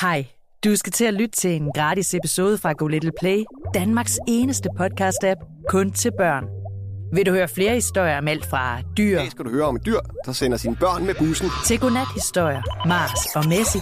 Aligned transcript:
Hej, 0.00 0.26
du 0.64 0.76
skal 0.76 0.92
til 0.92 1.04
at 1.04 1.14
lytte 1.14 1.36
til 1.36 1.50
en 1.50 1.72
gratis 1.72 2.14
episode 2.14 2.58
fra 2.58 2.72
Go 2.72 2.86
Little 2.86 3.12
Play, 3.20 3.44
Danmarks 3.74 4.18
eneste 4.28 4.68
podcast-app 4.80 5.40
kun 5.68 5.92
til 5.92 6.12
børn. 6.18 6.44
Vil 7.14 7.26
du 7.26 7.30
høre 7.30 7.48
flere 7.48 7.74
historier 7.74 8.18
om 8.18 8.28
alt 8.28 8.46
fra 8.46 8.80
dyr 8.96 9.20
I 9.20 9.30
skal 9.30 9.44
du 9.44 9.50
høre 9.50 9.64
om 9.64 9.76
et 9.76 9.86
dyr, 9.86 9.98
der 10.26 10.32
sender 10.32 10.56
sine 10.56 10.76
børn 10.76 11.06
med 11.06 11.14
bussen. 11.14 11.48
til 11.66 11.80
godnat-historier, 11.80 12.62
Mars 12.88 13.36
og 13.36 13.48
Messi, 13.48 13.78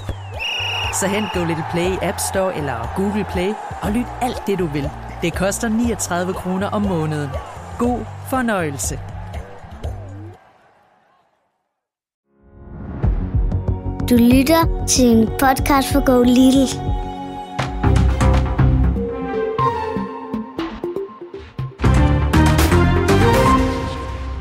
så 1.00 1.06
hent 1.06 1.26
Go 1.34 1.44
Little 1.44 1.64
Play 1.72 1.92
i 1.92 1.98
App 2.02 2.18
Store 2.30 2.56
eller 2.56 2.92
Google 2.96 3.26
Play 3.32 3.52
og 3.82 3.92
lyt 3.92 4.06
alt 4.22 4.42
det, 4.46 4.58
du 4.58 4.66
vil. 4.66 4.90
Det 5.22 5.34
koster 5.34 5.68
39 5.68 6.34
kroner 6.34 6.66
om 6.66 6.82
måneden. 6.82 7.30
God 7.78 8.04
fornøjelse. 8.30 9.00
Du 14.10 14.16
lytter 14.16 14.84
til 14.86 15.06
en 15.06 15.26
podcast 15.26 15.92
for 15.92 16.04
Go 16.04 16.22
Little. 16.22 16.66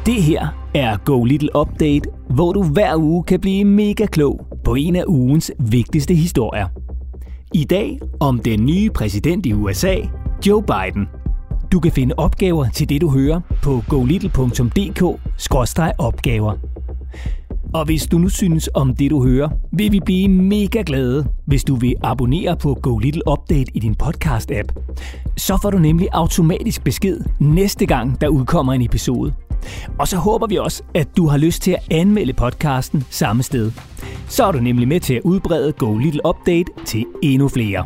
Det 0.05 0.23
her 0.23 0.47
er 0.75 0.97
Go 0.97 1.23
Little 1.23 1.55
Update, 1.55 2.09
hvor 2.29 2.53
du 2.53 2.63
hver 2.63 2.95
uge 2.95 3.23
kan 3.23 3.39
blive 3.39 3.65
mega 3.65 4.05
klog 4.05 4.47
på 4.63 4.75
en 4.75 4.95
af 4.95 5.03
ugens 5.07 5.51
vigtigste 5.59 6.13
historier. 6.13 6.67
I 7.53 7.63
dag 7.63 7.99
om 8.19 8.39
den 8.39 8.65
nye 8.65 8.89
præsident 8.89 9.45
i 9.45 9.53
USA, 9.53 9.95
Joe 10.47 10.63
Biden. 10.63 11.07
Du 11.71 11.79
kan 11.79 11.91
finde 11.91 12.15
opgaver 12.17 12.69
til 12.69 12.89
det, 12.89 13.01
du 13.01 13.09
hører 13.09 13.41
på 13.63 13.81
golittle.dk-opgaver. 13.89 16.74
Og 17.75 17.85
hvis 17.85 18.07
du 18.07 18.17
nu 18.17 18.29
synes 18.29 18.69
om 18.73 18.95
det, 18.95 19.11
du 19.11 19.23
hører, 19.23 19.49
vil 19.71 19.91
vi 19.91 19.99
blive 19.99 20.27
mega 20.27 20.83
glade, 20.85 21.27
hvis 21.45 21.63
du 21.63 21.75
vil 21.75 21.95
abonnere 22.03 22.57
på 22.57 22.73
Go 22.81 22.97
Little 22.97 23.21
Update 23.31 23.71
i 23.73 23.79
din 23.79 23.95
podcast-app. 24.03 24.95
Så 25.37 25.57
får 25.61 25.69
du 25.69 25.77
nemlig 25.77 26.07
automatisk 26.11 26.83
besked 26.83 27.19
næste 27.39 27.85
gang, 27.85 28.21
der 28.21 28.27
udkommer 28.27 28.73
en 28.73 28.81
episode. 28.81 29.33
Og 29.99 30.07
så 30.07 30.17
håber 30.17 30.47
vi 30.47 30.57
også, 30.57 30.83
at 30.93 31.17
du 31.17 31.27
har 31.27 31.37
lyst 31.37 31.61
til 31.61 31.71
at 31.71 31.83
anmelde 31.91 32.33
podcasten 32.33 33.03
samme 33.09 33.43
sted. 33.43 33.71
Så 34.27 34.45
er 34.45 34.51
du 34.51 34.59
nemlig 34.59 34.87
med 34.87 34.99
til 34.99 35.13
at 35.13 35.21
udbrede 35.23 35.71
Go 35.71 35.97
Little 35.97 36.21
Update 36.25 36.71
til 36.85 37.05
endnu 37.23 37.47
flere. 37.47 37.85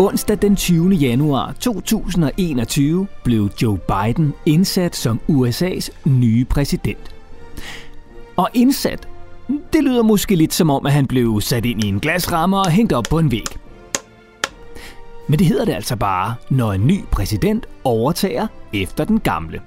Onsdag 0.00 0.36
den 0.42 0.56
20. 0.56 0.94
januar 0.94 1.52
2021 1.52 3.06
blev 3.24 3.50
Joe 3.62 3.78
Biden 3.78 4.34
indsat 4.46 4.96
som 4.96 5.20
USA's 5.28 5.90
nye 6.04 6.44
præsident. 6.44 7.14
Og 8.36 8.48
indsat, 8.54 9.08
det 9.72 9.84
lyder 9.84 10.02
måske 10.02 10.34
lidt 10.34 10.54
som 10.54 10.70
om, 10.70 10.86
at 10.86 10.92
han 10.92 11.06
blev 11.06 11.40
sat 11.40 11.64
ind 11.64 11.84
i 11.84 11.88
en 11.88 12.00
glasramme 12.00 12.58
og 12.58 12.70
hængt 12.70 12.92
op 12.92 13.04
på 13.10 13.18
en 13.18 13.30
væg. 13.30 13.46
Men 15.28 15.38
det 15.38 15.46
hedder 15.46 15.64
det 15.64 15.72
altså 15.72 15.96
bare, 15.96 16.34
når 16.50 16.72
en 16.72 16.86
ny 16.86 17.04
præsident 17.12 17.66
overtager 17.84 18.46
efter 18.72 19.04
den 19.04 19.20
gamle. 19.20 19.60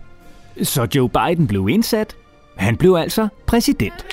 Så 0.64 0.88
Joe 0.96 1.10
Biden 1.10 1.48
blev 1.48 1.70
indsat. 1.70 2.16
Han 2.58 2.78
blev 2.78 2.96
altså 2.96 3.28
præsident. 3.46 4.06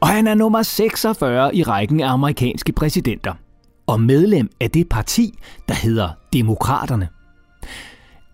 Og 0.00 0.08
han 0.08 0.26
er 0.26 0.34
nummer 0.34 0.62
46 0.62 1.56
i 1.56 1.62
rækken 1.62 2.00
af 2.00 2.12
amerikanske 2.12 2.72
præsidenter. 2.72 3.34
Og 3.90 4.00
medlem 4.00 4.50
af 4.60 4.70
det 4.70 4.88
parti, 4.88 5.38
der 5.68 5.74
hedder 5.74 6.08
Demokraterne. 6.32 7.08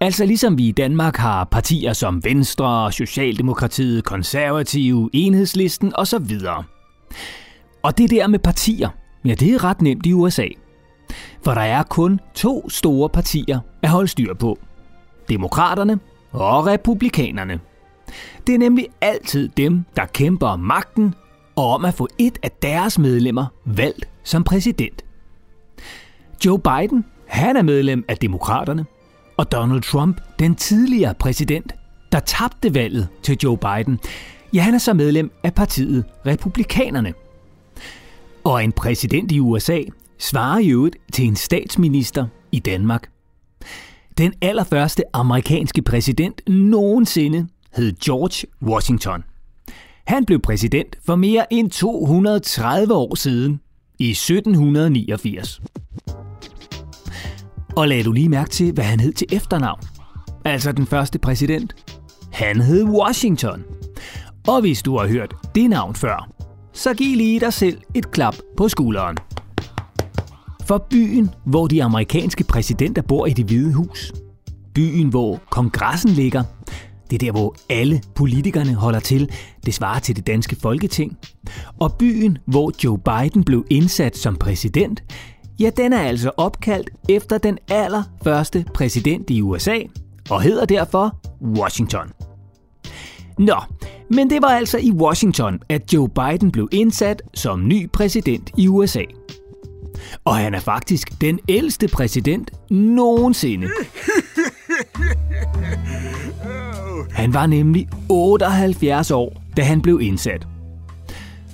Altså 0.01 0.27
ligesom 0.27 0.59
vi 0.59 0.69
i 0.69 0.73
Danmark 0.73 1.17
har 1.17 1.45
partier 1.45 1.93
som 1.93 2.25
Venstre, 2.25 2.93
Socialdemokratiet, 2.93 4.05
Konservative, 4.05 5.11
Enhedslisten 5.12 5.93
osv. 5.94 6.39
Og 7.83 7.99
det 7.99 8.11
der 8.11 8.27
med 8.27 8.39
partier, 8.39 8.89
ja 9.25 9.34
det 9.34 9.55
er 9.55 9.65
ret 9.65 9.83
nemt 9.83 10.06
i 10.06 10.12
USA. 10.12 10.47
For 11.44 11.55
der 11.55 11.61
er 11.61 11.83
kun 11.83 12.21
to 12.34 12.69
store 12.69 13.09
partier 13.09 13.61
at 13.83 13.91
holde 13.91 14.09
styr 14.09 14.34
på. 14.34 14.59
Demokraterne 15.28 15.99
og 16.33 16.67
Republikanerne. 16.67 17.61
Det 18.47 18.55
er 18.55 18.59
nemlig 18.59 18.87
altid 19.00 19.49
dem, 19.56 19.84
der 19.97 20.06
kæmper 20.06 20.47
om 20.47 20.61
magten 20.61 21.15
og 21.56 21.71
om 21.75 21.84
at 21.84 21.94
få 21.94 22.09
et 22.19 22.38
af 22.43 22.50
deres 22.50 22.99
medlemmer 22.99 23.47
valgt 23.65 24.09
som 24.25 24.44
præsident. 24.44 25.06
Joe 26.45 26.59
Biden, 26.59 27.05
han 27.27 27.57
er 27.57 27.63
medlem 27.63 28.05
af 28.09 28.17
Demokraterne, 28.17 28.85
og 29.37 29.53
Donald 29.53 29.83
Trump, 29.83 30.21
den 30.39 30.55
tidligere 30.55 31.15
præsident, 31.15 31.73
der 32.13 32.21
tabte 32.21 32.75
valget 32.75 33.09
til 33.23 33.39
Joe 33.43 33.59
Biden, 33.59 33.99
ja, 34.55 34.61
han 34.61 34.75
er 34.75 34.79
så 34.79 34.95
medlem 34.95 35.31
af 35.45 35.55
partiet 35.55 36.05
Republikanerne. 36.27 37.15
Og 38.45 38.65
en 38.65 38.73
præsident 38.73 39.33
i 39.33 39.41
USA 39.41 39.81
svarer 40.19 40.59
i 40.59 40.69
øvrigt 40.69 40.97
til 41.13 41.25
en 41.25 41.37
statsminister 41.37 42.27
i 42.53 42.59
Danmark. 42.59 43.11
Den 44.19 44.33
allerførste 44.43 45.03
amerikanske 45.13 45.83
præsident 45.83 46.41
nogensinde 46.49 47.47
hed 47.77 47.93
George 48.05 48.47
Washington. 48.63 49.25
Han 50.07 50.25
blev 50.25 50.41
præsident 50.41 50.97
for 51.07 51.17
mere 51.17 51.53
end 51.53 51.71
230 51.71 52.95
år 52.95 53.15
siden 53.15 53.61
i 53.99 54.11
1789. 54.11 55.61
Og 57.76 57.88
lagde 57.88 58.04
du 58.04 58.12
lige 58.12 58.28
mærke 58.28 58.50
til, 58.50 58.72
hvad 58.72 58.84
han 58.84 59.00
hed 59.00 59.12
til 59.12 59.26
efternavn. 59.32 59.81
Altså 60.44 60.72
den 60.72 60.87
første 60.87 61.19
præsident. 61.19 61.75
Han 62.32 62.60
hed 62.60 62.84
Washington. 62.84 63.62
Og 64.48 64.60
hvis 64.60 64.82
du 64.82 64.98
har 64.98 65.06
hørt 65.06 65.34
det 65.54 65.70
navn 65.70 65.94
før, 65.94 66.31
så 66.72 66.94
giv 66.94 67.16
lige 67.16 67.41
dig 67.41 67.53
selv 67.53 67.81
et 67.94 68.10
klap 68.10 68.37
på 68.56 68.69
skulderen. 68.69 69.16
For 70.66 70.87
byen, 70.91 71.31
hvor 71.47 71.66
de 71.66 71.82
amerikanske 71.82 72.44
præsidenter 72.44 73.03
bor 73.03 73.26
i 73.26 73.32
det 73.32 73.44
hvide 73.44 73.72
hus. 73.72 74.12
Byen, 74.75 75.08
hvor 75.08 75.41
kongressen 75.50 76.10
ligger. 76.10 76.43
Det 77.10 77.22
er 77.22 77.26
der, 77.26 77.32
hvor 77.32 77.54
alle 77.70 78.03
politikerne 78.14 78.75
holder 78.75 79.00
til. 79.00 79.31
Det 79.66 79.75
svarer 79.75 79.98
til 79.98 80.16
det 80.16 80.26
danske 80.26 80.56
folketing. 80.62 81.16
Og 81.81 81.94
byen, 81.98 82.38
hvor 82.47 82.72
Joe 82.84 82.98
Biden 82.98 83.44
blev 83.44 83.64
indsat 83.70 84.16
som 84.16 84.37
præsident, 84.37 85.03
ja, 85.61 85.71
den 85.77 85.93
er 85.93 86.00
altså 86.00 86.31
opkaldt 86.37 86.91
efter 87.09 87.39
den 87.39 87.59
allerførste 87.71 88.65
præsident 88.75 89.31
i 89.31 89.43
USA, 89.43 89.78
og 90.31 90.43
hedder 90.43 90.65
derfor 90.65 91.17
Washington. 91.43 92.09
Nå, 93.39 93.56
men 94.11 94.31
det 94.31 94.43
var 94.43 94.49
altså 94.49 94.78
i 94.78 94.93
Washington, 94.93 95.61
at 95.69 95.93
Joe 95.93 96.09
Biden 96.09 96.50
blev 96.50 96.69
indsat 96.72 97.22
som 97.34 97.69
ny 97.69 97.91
præsident 97.91 98.50
i 98.56 98.69
USA. 98.69 99.03
Og 100.25 100.37
han 100.37 100.55
er 100.55 100.61
faktisk 100.61 101.21
den 101.21 101.41
ældste 101.49 101.88
præsident 101.88 102.71
nogensinde. 102.71 103.69
Han 107.11 107.34
var 107.34 107.47
nemlig 107.47 107.88
78 108.09 109.11
år, 109.11 109.43
da 109.56 109.62
han 109.62 109.83
blev 109.83 110.00
indsat. 110.03 110.47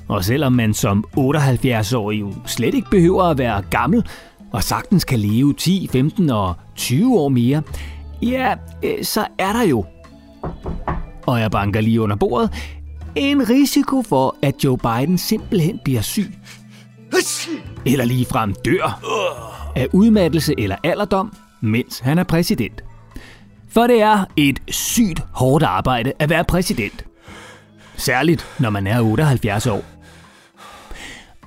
Og 0.09 0.25
selvom 0.25 0.53
man 0.53 0.75
som 0.75 1.05
78-årig 1.19 2.21
jo 2.21 2.33
slet 2.47 2.75
ikke 2.75 2.91
behøver 2.91 3.23
at 3.23 3.39
være 3.39 3.63
gammel, 3.71 4.07
og 4.53 4.63
sagtens 4.63 5.05
kan 5.05 5.19
leve 5.19 5.55
10, 5.55 5.89
15 5.93 6.31
og 6.31 6.55
20 6.77 7.19
år 7.19 7.29
mere, 7.29 7.63
ja, 8.23 8.55
øh, 8.83 9.05
så 9.05 9.27
er 9.39 9.53
der 9.53 9.63
jo, 9.63 9.85
og 11.27 11.41
jeg 11.41 11.51
banker 11.51 11.81
lige 11.81 12.01
under 12.01 12.17
bordet, 12.17 12.51
en 13.15 13.49
risiko 13.51 14.03
for, 14.03 14.37
at 14.43 14.65
Joe 14.65 14.79
Biden 14.79 15.19
simpelthen 15.19 15.81
bliver 15.85 16.01
syg. 16.01 16.33
Eller 17.87 18.05
ligefrem 18.05 18.55
dør 18.65 19.01
af 19.77 19.89
udmattelse 19.93 20.55
eller 20.59 20.77
alderdom, 20.85 21.37
mens 21.61 21.99
han 21.99 22.19
er 22.19 22.25
præsident. 22.25 22.85
For 23.69 23.87
det 23.87 24.03
er 24.03 24.25
et 24.37 24.63
sygt 24.69 25.23
hårdt 25.33 25.65
arbejde 25.65 26.13
at 26.19 26.31
være 26.31 26.45
præsident. 26.45 27.05
Særligt, 27.97 28.47
når 28.59 28.71
man 28.71 28.87
er 28.87 29.01
78 29.01 29.67
år. 29.67 29.85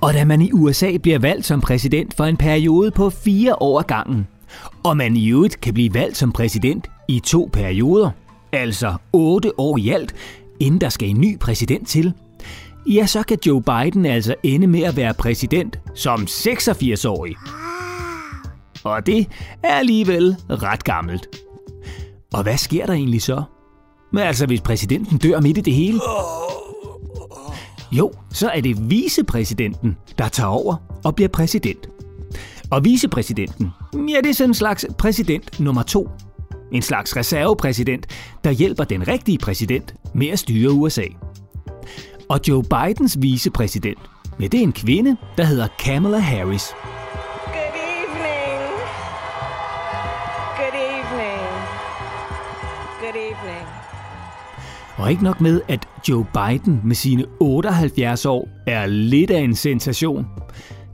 Og 0.00 0.14
da 0.14 0.24
man 0.24 0.42
i 0.42 0.52
USA 0.52 0.96
bliver 0.96 1.18
valgt 1.18 1.46
som 1.46 1.60
præsident 1.60 2.14
for 2.14 2.24
en 2.24 2.36
periode 2.36 2.90
på 2.90 3.10
fire 3.10 3.62
år 3.62 3.78
ad 3.78 3.84
gangen, 3.84 4.26
og 4.84 4.96
man 4.96 5.16
i 5.16 5.28
øvrigt 5.28 5.60
kan 5.60 5.74
blive 5.74 5.94
valgt 5.94 6.16
som 6.16 6.32
præsident 6.32 6.86
i 7.08 7.20
to 7.20 7.50
perioder, 7.52 8.10
altså 8.52 8.94
otte 9.12 9.60
år 9.60 9.76
i 9.78 9.88
alt, 9.88 10.14
inden 10.60 10.80
der 10.80 10.88
skal 10.88 11.08
en 11.08 11.20
ny 11.20 11.38
præsident 11.38 11.88
til, 11.88 12.12
ja, 12.86 13.06
så 13.06 13.22
kan 13.22 13.38
Joe 13.46 13.62
Biden 13.62 14.06
altså 14.06 14.34
ende 14.42 14.66
med 14.66 14.82
at 14.82 14.96
være 14.96 15.14
præsident 15.14 15.78
som 15.94 16.20
86-årig. 16.22 17.36
Og 18.84 19.06
det 19.06 19.28
er 19.62 19.74
alligevel 19.74 20.36
ret 20.50 20.84
gammelt. 20.84 21.26
Og 22.34 22.42
hvad 22.42 22.56
sker 22.56 22.86
der 22.86 22.92
egentlig 22.92 23.22
så? 23.22 23.42
Men 24.12 24.22
altså, 24.22 24.46
hvis 24.46 24.60
præsidenten 24.60 25.18
dør 25.18 25.40
midt 25.40 25.58
i 25.58 25.60
det 25.60 25.74
hele? 25.74 26.00
Jo, 27.92 28.12
så 28.32 28.48
er 28.48 28.60
det 28.60 28.90
vicepræsidenten, 28.90 29.96
der 30.18 30.28
tager 30.28 30.48
over 30.48 30.76
og 31.04 31.14
bliver 31.14 31.28
præsident. 31.28 31.88
Og 32.70 32.84
vicepræsidenten, 32.84 33.70
ja, 33.94 34.20
det 34.22 34.30
er 34.30 34.34
sådan 34.34 34.50
en 34.50 34.54
slags 34.54 34.86
præsident 34.98 35.60
nummer 35.60 35.82
to. 35.82 36.08
En 36.72 36.82
slags 36.82 37.16
reservepræsident, 37.16 38.06
der 38.44 38.50
hjælper 38.50 38.84
den 38.84 39.08
rigtige 39.08 39.38
præsident 39.38 39.94
med 40.14 40.28
at 40.28 40.38
styre 40.38 40.72
USA. 40.72 41.04
Og 42.28 42.40
Joe 42.48 42.62
Bidens 42.62 43.16
vicepræsident, 43.20 43.98
ja, 44.40 44.46
det 44.46 44.58
er 44.58 44.62
en 44.62 44.72
kvinde, 44.72 45.16
der 45.36 45.44
hedder 45.44 45.68
Kamala 45.78 46.18
Harris. 46.18 46.74
Good 47.44 47.76
evening. 48.02 48.60
Good 50.56 50.74
evening. 50.74 51.40
Good 53.00 53.14
evening. 53.14 53.85
Og 54.96 55.10
ikke 55.10 55.24
nok 55.24 55.40
med, 55.40 55.60
at 55.68 55.88
Joe 56.08 56.26
Biden 56.34 56.80
med 56.84 56.96
sine 56.96 57.24
78 57.40 58.26
år 58.26 58.48
er 58.66 58.86
lidt 58.86 59.30
af 59.30 59.38
en 59.38 59.56
sensation. 59.56 60.26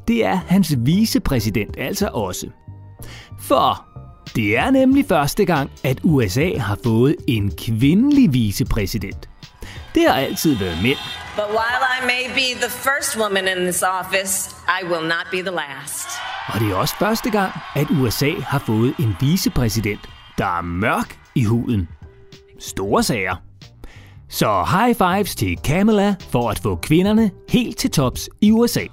Det 0.08 0.24
er 0.24 0.34
hans 0.34 0.74
vicepræsident 0.78 1.74
altså 1.78 2.08
også. 2.12 2.46
For 3.40 3.86
det 4.36 4.58
er 4.58 4.70
nemlig 4.70 5.04
første 5.08 5.44
gang, 5.44 5.70
at 5.84 6.00
USA 6.02 6.58
har 6.58 6.78
fået 6.84 7.16
en 7.28 7.52
kvindelig 7.58 8.32
vicepræsident. 8.32 9.28
Det 9.94 10.02
har 10.08 10.14
altid 10.14 10.56
været 10.56 10.82
mænd. 10.82 10.98
But 11.36 11.48
while 11.48 11.82
I 11.96 12.06
may 12.06 12.34
be 12.34 12.60
the 12.60 12.70
first 12.70 13.18
woman 13.20 13.44
in 13.56 13.64
this 13.64 13.82
office, 14.00 14.50
I 14.80 14.84
will 14.84 15.08
not 15.08 15.26
be 15.30 15.36
the 15.36 15.56
last. 15.62 16.08
Og 16.54 16.60
det 16.60 16.70
er 16.70 16.74
også 16.74 16.94
første 16.98 17.30
gang, 17.30 17.52
at 17.74 17.86
USA 17.90 18.30
har 18.40 18.58
fået 18.58 18.94
en 18.98 19.16
vicepræsident, 19.20 20.00
der 20.38 20.58
er 20.58 20.62
mørk 20.62 21.18
i 21.34 21.44
huden. 21.44 21.88
Store 22.60 23.02
sager. 23.02 23.51
Så 24.32 24.64
high 24.64 24.94
fives 24.96 25.34
til 25.34 25.56
Kamala 25.64 26.14
for 26.20 26.50
at 26.50 26.58
få 26.58 26.76
kvinderne 26.76 27.30
helt 27.48 27.78
til 27.78 27.90
tops 27.90 28.28
i 28.40 28.50
USA. 28.50 28.84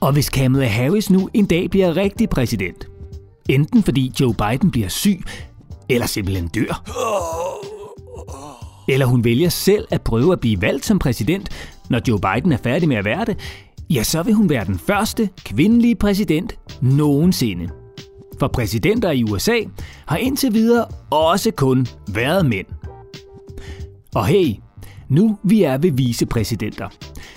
Og 0.00 0.12
hvis 0.12 0.30
Kamala 0.30 0.66
Harris 0.66 1.10
nu 1.10 1.28
en 1.34 1.46
dag 1.46 1.70
bliver 1.70 1.96
rigtig 1.96 2.28
præsident, 2.28 2.88
enten 3.48 3.82
fordi 3.82 4.12
Joe 4.20 4.34
Biden 4.34 4.70
bliver 4.70 4.88
syg, 4.88 5.22
eller 5.88 6.06
simpelthen 6.06 6.48
dør, 6.48 6.82
eller 8.88 9.06
hun 9.06 9.24
vælger 9.24 9.48
selv 9.48 9.86
at 9.90 10.02
prøve 10.02 10.32
at 10.32 10.40
blive 10.40 10.62
valgt 10.62 10.86
som 10.86 10.98
præsident, 10.98 11.48
når 11.90 12.00
Joe 12.08 12.20
Biden 12.20 12.52
er 12.52 12.58
færdig 12.62 12.88
med 12.88 12.96
at 12.96 13.04
være 13.04 13.24
det, 13.24 13.38
ja, 13.90 14.02
så 14.02 14.22
vil 14.22 14.34
hun 14.34 14.48
være 14.50 14.64
den 14.64 14.78
første 14.78 15.28
kvindelige 15.44 15.94
præsident 15.94 16.58
nogensinde. 16.80 17.68
For 18.40 18.48
præsidenter 18.48 19.10
i 19.10 19.24
USA 19.24 19.58
har 20.06 20.16
indtil 20.16 20.54
videre 20.54 20.86
også 21.10 21.50
kun 21.50 21.86
været 22.08 22.46
mænd. 22.46 22.66
Og 24.14 24.26
hey, 24.26 24.54
nu 25.08 25.38
vi 25.42 25.62
er 25.62 25.78
ved 25.78 25.92
vicepræsidenter, 25.92 26.88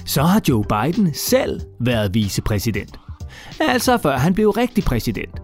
så 0.05 0.23
har 0.23 0.41
Joe 0.49 0.63
Biden 0.63 1.13
selv 1.13 1.61
været 1.79 2.13
vicepræsident. 2.13 2.99
Altså 3.59 3.97
før 3.97 4.17
han 4.17 4.33
blev 4.33 4.49
rigtig 4.49 4.83
præsident. 4.83 5.41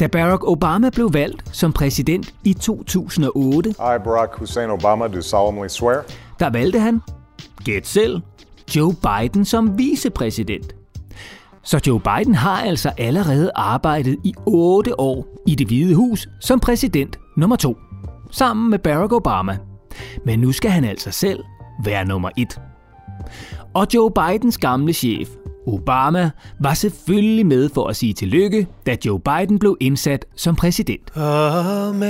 Da 0.00 0.06
Barack 0.06 0.44
Obama 0.44 0.90
blev 0.90 1.12
valgt 1.12 1.56
som 1.56 1.72
præsident 1.72 2.34
i 2.44 2.52
2008, 2.52 3.70
I, 3.70 3.74
Barack 3.78 4.38
Hussein 4.38 4.70
Obama, 4.70 5.08
do 5.08 5.20
solemnly 5.20 5.68
swear 5.68 6.04
der 6.40 6.50
valgte 6.50 6.78
han, 6.78 7.00
gæt 7.64 7.86
selv, 7.86 8.20
Joe 8.76 8.94
Biden 8.94 9.44
som 9.44 9.78
vicepræsident. 9.78 10.74
Så 11.62 11.80
Joe 11.86 12.00
Biden 12.00 12.34
har 12.34 12.60
altså 12.60 12.92
allerede 12.98 13.50
arbejdet 13.54 14.16
i 14.24 14.34
8 14.46 15.00
år 15.00 15.26
i 15.46 15.54
det 15.54 15.66
hvide 15.66 15.94
hus 15.94 16.28
som 16.40 16.60
præsident 16.60 17.18
nummer 17.36 17.56
2, 17.56 17.76
sammen 18.30 18.70
med 18.70 18.78
Barack 18.78 19.12
Obama. 19.12 19.58
Men 20.24 20.38
nu 20.38 20.52
skal 20.52 20.70
han 20.70 20.84
altså 20.84 21.10
selv 21.10 21.44
være 21.84 22.04
nummer 22.04 22.30
1. 22.36 22.60
Og 23.74 23.86
Joe 23.94 24.10
Bidens 24.10 24.58
gamle 24.58 24.92
chef, 24.92 25.28
Obama, 25.66 26.30
var 26.60 26.74
selvfølgelig 26.74 27.46
med 27.46 27.68
for 27.74 27.86
at 27.86 27.96
sige 27.96 28.12
tillykke, 28.12 28.66
da 28.86 28.96
Joe 29.06 29.20
Biden 29.20 29.58
blev 29.58 29.76
indsat 29.80 30.26
som 30.36 30.56
præsident. 30.56 31.16
Amazing 31.16 32.02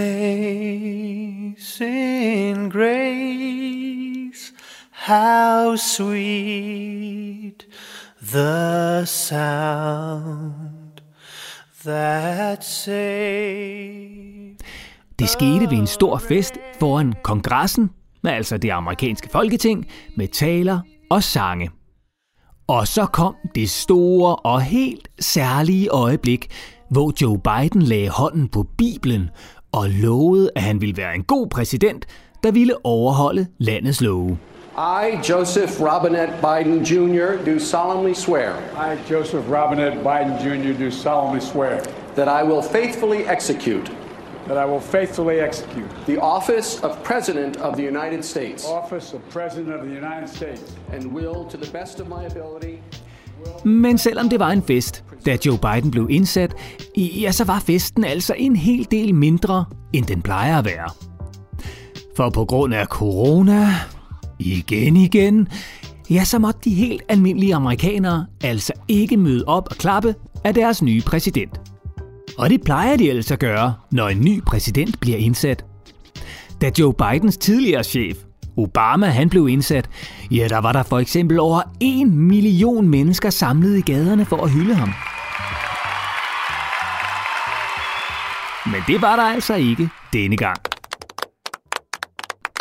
grace, 2.73 4.53
how 4.91 5.77
sweet 5.77 7.67
the 8.33 9.07
sound 9.07 10.53
that 11.85 12.65
saved. 12.65 14.23
Det 15.23 15.31
skete 15.31 15.71
ved 15.71 15.79
en 15.79 15.87
stor 15.87 16.19
fest 16.19 16.59
foran 16.81 17.15
kongressen, 17.23 17.91
altså 18.25 18.59
det 18.59 18.71
amerikanske 18.71 19.29
folketing, 19.29 19.87
med 20.17 20.29
taler 20.29 20.81
og 21.11 21.23
sange. 21.23 21.71
Og 22.69 22.89
så 22.89 23.07
kom 23.07 23.35
det 23.55 23.71
store 23.71 24.37
og 24.37 24.63
helt 24.63 25.09
særlige 25.21 25.89
øjeblik, 25.89 26.51
hvor 26.89 27.13
Joe 27.23 27.39
Biden 27.39 27.83
lagde 27.83 28.09
hånden 28.09 28.49
på 28.49 28.67
Bibelen 28.79 29.31
og 29.73 29.89
lovede, 29.89 30.51
at 30.57 30.63
han 30.63 30.81
ville 30.81 30.97
være 30.97 31.15
en 31.15 31.25
god 31.25 31.49
præsident, 31.49 32.07
der 32.43 32.53
ville 32.53 32.87
overholde 32.87 33.47
landets 33.59 34.01
love. 34.01 34.39
I, 34.79 35.31
Joseph 35.31 35.73
Robinette 35.81 36.35
Biden 36.41 36.83
Jr., 36.83 37.53
do 37.53 37.59
solemnly 37.59 38.15
swear 38.15 38.53
I, 38.77 39.13
Joseph 39.13 39.45
Robinette 39.51 39.97
Biden 39.97 40.35
Jr., 40.45 40.85
do 40.85 40.91
solemnly 40.91 41.41
swear 41.41 41.81
that 42.17 42.43
I 42.43 42.49
will 42.49 42.63
faithfully 42.63 43.21
execute 43.37 44.02
that 44.47 44.57
I 44.67 44.71
will 44.71 44.81
faithfully 44.81 45.41
execute 45.41 45.91
the 46.07 46.19
office 46.21 46.81
of 46.83 46.91
President 47.05 47.57
of 47.57 47.77
the 47.77 47.87
United 47.87 48.23
States 48.23 48.65
office 48.67 49.17
of 49.17 49.21
President 49.31 49.75
of 49.75 49.81
the 49.87 49.95
United 49.95 50.29
States 50.29 50.79
and 50.93 51.13
will, 51.13 51.47
to 51.51 51.57
the 51.57 51.71
best 51.79 52.01
of 52.01 52.07
my 52.09 52.25
ability, 52.27 52.77
Men 53.65 53.99
selvom 53.99 54.29
det 54.29 54.39
var 54.39 54.51
en 54.51 54.63
fest, 54.63 55.05
da 55.27 55.39
Joe 55.47 55.59
Biden 55.59 55.91
blev 55.91 56.07
indsat, 56.11 56.55
ja, 56.97 57.33
så 57.33 57.45
var 57.45 57.61
festen 57.61 58.05
altså 58.05 58.35
en 58.39 58.57
hel 58.57 58.87
del 58.91 59.15
mindre, 59.15 59.65
end 59.93 60.05
den 60.05 60.23
plejer 60.23 60.59
at 60.59 60.65
være. 60.65 60.91
For 62.17 62.31
på 62.31 62.45
grund 62.45 62.75
af 62.75 62.87
corona, 62.87 63.69
igen 64.39 64.97
igen, 64.97 65.49
ja, 66.11 66.25
så 66.25 66.39
måtte 66.39 66.61
de 66.65 66.75
helt 66.75 67.03
almindelige 67.09 67.55
amerikanere 67.55 68.27
altså 68.45 68.73
ikke 68.89 69.17
møde 69.17 69.45
op 69.47 69.69
og 69.71 69.77
klappe 69.77 70.15
af 70.45 70.55
deres 70.55 70.83
nye 70.83 71.03
præsident. 71.07 71.62
Og 72.39 72.51
det 72.51 72.65
plejer 72.65 72.97
de 72.97 73.11
altså 73.11 73.35
at 73.35 73.41
gøre, 73.41 73.75
når 73.91 74.09
en 74.09 74.21
ny 74.21 74.43
præsident 74.43 75.01
bliver 75.01 75.19
indsat. 75.19 75.65
Da 76.61 76.71
Joe 76.79 76.95
Bidens 76.95 77.37
tidligere 77.37 77.85
chef, 77.85 78.17
Obama, 78.57 79.07
han 79.07 79.29
blev 79.29 79.49
indsat, 79.49 79.91
ja, 80.31 80.49
der 80.49 80.59
var 80.59 80.73
der 80.73 80.83
for 80.83 80.99
eksempel 80.99 81.41
over 81.41 81.63
en 81.81 82.19
million 82.19 82.89
mennesker 82.89 83.31
samlet 83.31 83.79
i 83.79 83.81
gaderne 83.81 84.25
for 84.25 84.37
at 84.37 84.51
hylde 84.51 84.75
ham. 84.75 84.93
Men 88.73 88.83
det 88.87 89.03
var 89.03 89.17
der 89.17 89.23
altså 89.23 89.55
ikke 89.55 89.89
denne 90.13 90.37
gang. 90.37 90.59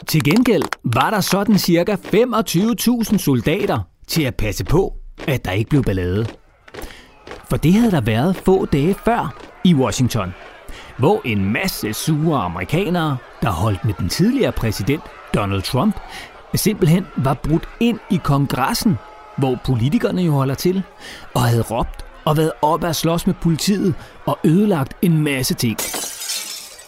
Til 0.08 0.24
gengæld 0.24 0.64
var 0.84 1.10
der 1.10 1.22
sådan 1.22 1.58
cirka 1.58 1.96
25.000 1.96 3.18
soldater 3.18 3.80
til 4.08 4.24
at 4.24 4.36
passe 4.36 4.66
på, 4.66 4.94
at 5.28 5.46
der 5.46 5.52
ikke 5.52 5.70
blev 5.70 5.84
ballade. 5.84 6.28
For 7.50 7.58
det 7.58 7.74
havde 7.74 7.92
der 7.92 8.02
været 8.02 8.36
få 8.36 8.66
dage 8.66 8.96
før 9.06 9.51
i 9.64 9.74
Washington, 9.74 10.34
hvor 10.98 11.22
en 11.26 11.54
masse 11.54 11.94
sure 11.94 12.42
amerikanere, 12.42 13.18
der 13.42 13.50
holdt 13.50 13.86
med 13.86 13.94
den 13.94 14.10
tidligere 14.10 14.52
præsident 14.52 15.04
Donald 15.34 15.62
Trump, 15.62 16.00
simpelthen 16.56 17.08
var 17.18 17.34
brudt 17.34 17.70
ind 17.80 18.00
i 18.10 18.20
kongressen, 18.24 18.98
hvor 19.38 19.60
politikerne 19.66 20.22
jo 20.22 20.32
holder 20.32 20.56
til, 20.56 20.84
og 21.34 21.42
havde 21.42 21.62
råbt 21.62 22.06
og 22.26 22.38
været 22.38 22.52
op 22.62 22.84
at 22.84 22.96
slås 22.96 23.28
med 23.28 23.34
politiet 23.42 23.94
og 24.26 24.40
ødelagt 24.44 24.94
en 25.02 25.24
masse 25.24 25.54
ting. 25.54 25.78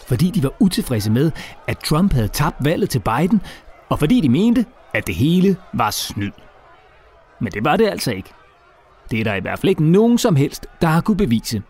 Fordi 0.08 0.30
de 0.30 0.42
var 0.42 0.52
utilfredse 0.58 1.10
med, 1.10 1.30
at 1.66 1.78
Trump 1.78 2.12
havde 2.12 2.28
tabt 2.28 2.56
valget 2.64 2.90
til 2.90 2.98
Biden, 2.98 3.42
og 3.88 3.98
fordi 3.98 4.20
de 4.20 4.28
mente, 4.28 4.64
at 4.94 5.06
det 5.06 5.14
hele 5.14 5.56
var 5.72 5.90
snyd. 5.90 6.32
Men 7.40 7.52
det 7.52 7.64
var 7.64 7.76
det 7.76 7.88
altså 7.88 8.12
ikke. 8.12 8.30
Det 9.10 9.20
er 9.20 9.24
der 9.24 9.34
i 9.34 9.40
hvert 9.40 9.58
fald 9.58 9.70
ikke 9.70 9.84
nogen 9.84 10.18
som 10.18 10.36
helst, 10.36 10.66
der 10.80 10.86
har 10.86 11.00
kunne 11.00 11.16
bevise. 11.16 11.62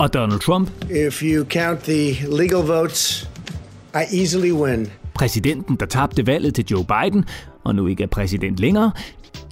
Og 0.00 0.14
Donald 0.14 0.40
Trump, 0.40 0.70
If 1.08 1.22
you 1.22 1.44
count 1.44 1.80
the 1.80 2.12
legal 2.36 2.66
votes, 2.66 3.30
I 3.94 4.20
easily 4.20 4.52
win. 4.52 4.86
præsidenten, 5.14 5.76
der 5.76 5.86
tabte 5.86 6.26
valget 6.26 6.54
til 6.54 6.64
Joe 6.70 6.84
Biden, 6.84 7.24
og 7.64 7.74
nu 7.74 7.86
ikke 7.86 8.02
er 8.02 8.06
præsident 8.06 8.60
længere, 8.60 8.92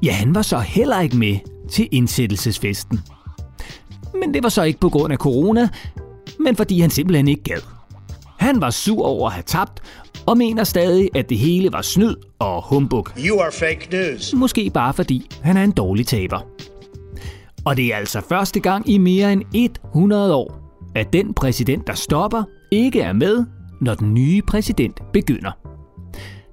ja, 0.03 0.13
han 0.13 0.35
var 0.35 0.43
så 0.43 0.59
heller 0.59 1.01
ikke 1.01 1.17
med 1.17 1.37
til 1.71 1.89
indsættelsesfesten. 1.93 3.01
Men 4.21 4.35
det 4.35 4.43
var 4.43 4.49
så 4.49 4.63
ikke 4.63 4.81
på 4.81 4.89
grund 4.89 5.13
af 5.13 5.19
corona, 5.19 5.69
men 6.41 6.57
fordi 6.57 6.81
han 6.81 6.91
simpelthen 6.91 7.29
ikke 7.29 7.43
gad. 7.43 7.61
Han 8.39 8.61
var 8.61 8.71
sur 8.71 9.07
over 9.07 9.27
at 9.29 9.33
have 9.35 9.45
tabt, 9.47 9.83
og 10.27 10.39
mener 10.39 10.65
stadig, 10.65 11.11
at 11.15 11.29
det 11.29 11.39
hele 11.39 11.73
var 11.73 11.83
snyd 11.83 12.15
og 12.39 12.63
humbug. 12.69 13.09
You 13.19 13.41
are 13.41 13.53
fake 13.53 13.89
news. 13.93 14.35
Måske 14.35 14.71
bare 14.71 14.95
fordi 14.95 15.31
han 15.43 15.57
er 15.57 15.65
en 15.65 15.73
dårlig 15.73 16.07
taber. 16.07 16.41
Og 17.65 17.77
det 17.77 17.93
er 17.93 17.97
altså 17.97 18.21
første 18.29 18.61
gang 18.61 18.89
i 18.89 18.99
mere 18.99 19.33
end 19.33 19.43
100 19.95 20.35
år, 20.35 20.59
at 20.95 21.13
den 21.13 21.35
præsident, 21.35 21.87
der 21.87 21.95
stopper, 21.95 22.43
ikke 22.73 23.01
er 23.01 23.13
med, 23.13 23.45
når 23.81 23.95
den 23.95 24.15
nye 24.15 24.43
præsident 24.43 25.01
begynder. 25.13 25.53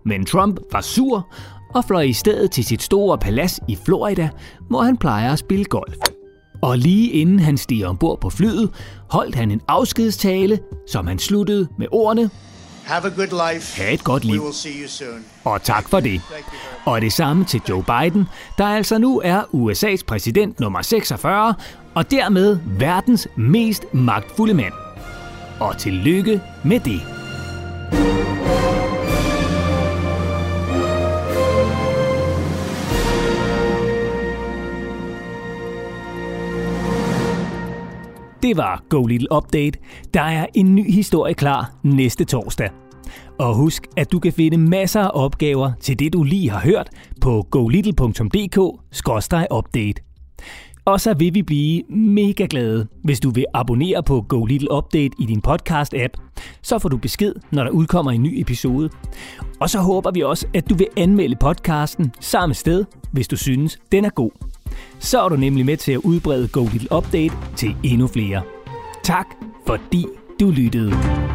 Men 0.06 0.26
Trump 0.26 0.60
var 0.72 0.82
sur 0.82 1.34
og 1.76 1.86
fløj 1.86 2.02
i 2.02 2.14
stedet 2.14 2.52
til 2.52 2.66
sit 2.66 2.82
store 2.82 3.18
palads 3.18 3.60
i 3.68 3.78
Florida, 3.86 4.30
hvor 4.70 4.82
han 4.82 4.98
plejer 4.98 5.34
at 5.34 5.40
spille 5.40 5.66
golf. 5.66 5.98
Og 6.62 6.78
lige 6.78 7.12
inden 7.12 7.40
han 7.40 7.58
steg 7.58 7.86
ombord 7.86 8.22
på 8.22 8.30
flyet, 8.30 8.70
holdt 9.10 9.36
han 9.36 9.52
en 9.52 9.62
afskedstale, 9.68 10.60
som 10.88 11.08
han 11.08 11.20
sluttede 11.20 11.68
med 11.78 11.88
ordene 11.92 12.30
have 12.86 13.06
a 13.06 13.10
good 13.10 13.54
life. 13.54 13.82
Ha' 13.82 13.94
et 13.94 14.04
godt 14.04 14.26
liv. 14.26 14.40
We 14.40 14.44
will 14.46 14.54
see 14.54 14.82
you 14.82 14.88
soon. 14.88 15.26
Og 15.44 15.64
tak 15.64 15.90
for 15.90 16.00
det. 16.00 16.22
Og 16.86 17.02
det 17.02 17.14
samme 17.14 17.46
til 17.46 17.62
Joe 17.70 17.84
Biden, 17.84 18.28
der 18.58 18.66
altså 18.66 18.98
nu 18.98 19.22
er 19.24 19.42
USA's 19.42 20.06
præsident 20.08 20.60
nummer 20.60 20.82
46, 20.82 21.56
og 21.96 22.12
dermed 22.12 22.60
verdens 22.66 23.28
mest 23.38 23.94
magtfulde 23.94 24.54
mand. 24.54 24.74
Og 25.60 25.78
tillykke 25.78 26.42
med 26.64 26.80
det. 26.80 27.15
Det 38.46 38.58
var 38.58 38.84
Go 38.90 39.06
Little 39.06 39.28
Update. 39.36 39.80
Der 40.14 40.22
er 40.22 40.46
en 40.54 40.76
ny 40.76 40.92
historie 40.92 41.34
klar 41.34 41.74
næste 41.84 42.26
torsdag. 42.26 42.70
Og 43.40 43.56
husk, 43.56 43.88
at 43.98 44.12
du 44.12 44.20
kan 44.20 44.34
finde 44.34 44.58
masser 44.58 45.02
af 45.02 45.12
opgaver 45.14 45.72
til 45.82 46.00
det, 46.00 46.14
du 46.14 46.24
lige 46.24 46.50
har 46.50 46.60
hørt 46.60 46.90
på 47.22 47.48
golittle.dk-update. 47.52 50.02
Og 50.86 51.02
så 51.02 51.14
vil 51.14 51.34
vi 51.34 51.42
blive 51.42 51.84
mega 51.90 52.48
glade, 52.50 52.88
hvis 53.04 53.20
du 53.20 53.30
vil 53.30 53.46
abonnere 53.54 54.04
på 54.04 54.22
Go 54.22 54.46
Little 54.46 54.74
Update 54.74 55.16
i 55.20 55.26
din 55.26 55.42
podcast-app. 55.48 56.34
Så 56.62 56.80
får 56.80 56.90
du 56.90 56.98
besked, 56.98 57.34
når 57.52 57.64
der 57.64 57.72
udkommer 57.72 58.12
en 58.12 58.24
ny 58.24 58.42
episode. 58.42 58.90
Og 59.60 59.70
så 59.70 59.80
håber 59.80 60.12
vi 60.12 60.22
også, 60.22 60.48
at 60.54 60.70
du 60.70 60.76
vil 60.76 60.88
anmelde 60.98 61.36
podcasten 61.36 62.12
samme 62.20 62.54
sted, 62.54 62.86
hvis 63.12 63.28
du 63.28 63.38
synes, 63.38 63.80
den 63.92 64.06
er 64.06 64.10
god. 64.10 64.55
Så 65.00 65.22
er 65.22 65.30
du 65.30 65.36
nemlig 65.36 65.66
med 65.66 65.78
til 65.78 65.92
at 65.92 65.98
udbrede 65.98 66.48
Go 66.48 66.64
Little 66.72 66.98
Update 66.98 67.34
til 67.56 67.76
endnu 67.84 68.08
flere. 68.08 68.42
Tak, 69.04 69.28
fordi 69.68 70.06
du 70.40 70.50
lyttede. 70.50 71.35